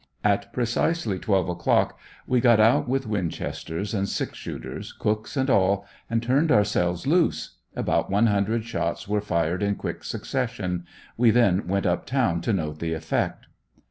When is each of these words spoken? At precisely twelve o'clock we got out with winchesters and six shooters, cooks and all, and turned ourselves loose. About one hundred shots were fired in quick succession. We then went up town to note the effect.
At 0.23 0.51
precisely 0.51 1.19
twelve 1.19 1.47
o'clock 1.47 1.95
we 2.25 2.41
got 2.41 2.59
out 2.59 2.89
with 2.89 3.05
winchesters 3.05 3.93
and 3.93 4.09
six 4.09 4.35
shooters, 4.35 4.93
cooks 4.93 5.37
and 5.37 5.47
all, 5.47 5.85
and 6.09 6.23
turned 6.23 6.51
ourselves 6.51 7.05
loose. 7.05 7.57
About 7.75 8.09
one 8.09 8.25
hundred 8.25 8.65
shots 8.65 9.07
were 9.07 9.21
fired 9.21 9.61
in 9.61 9.75
quick 9.75 10.03
succession. 10.03 10.87
We 11.17 11.29
then 11.29 11.67
went 11.67 11.85
up 11.85 12.07
town 12.07 12.41
to 12.41 12.51
note 12.53 12.79
the 12.79 12.93
effect. 12.93 13.45